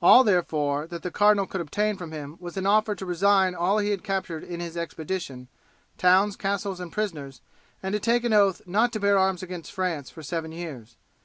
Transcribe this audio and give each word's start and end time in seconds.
All, 0.00 0.22
therefore, 0.22 0.86
that 0.86 1.02
the 1.02 1.10
cardinal 1.10 1.48
could 1.48 1.60
obtain 1.60 1.96
from 1.96 2.12
him 2.12 2.36
was 2.38 2.56
an 2.56 2.64
offer 2.64 2.94
to 2.94 3.04
resign 3.04 3.56
all 3.56 3.78
he 3.78 3.90
had 3.90 4.04
captured 4.04 4.44
in 4.44 4.60
his 4.60 4.76
expedition, 4.76 5.48
towns, 5.98 6.36
castles, 6.36 6.78
and 6.78 6.92
prisoners, 6.92 7.40
and 7.82 7.92
to 7.92 7.98
take 7.98 8.22
an 8.22 8.32
oath 8.32 8.62
not 8.66 8.92
to 8.92 9.00
bear 9.00 9.18
arms 9.18 9.42
against 9.42 9.72
France 9.72 10.10
for 10.10 10.22
seven 10.22 10.52
years. 10.52 10.96